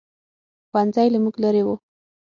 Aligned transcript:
ښوؤنځی 0.69 1.07
له 1.13 1.19
موږ 1.23 1.35
لرې 1.43 1.61
ؤ 1.71 1.73